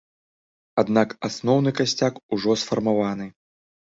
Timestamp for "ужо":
2.37-2.57